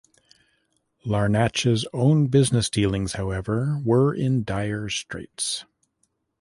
Larnach's 1.05 1.85
own 1.93 2.25
business 2.25 2.71
dealings, 2.71 3.13
however, 3.13 3.79
were 3.85 4.11
in 4.15 4.43
dire 4.43 4.89
straits. 4.89 5.63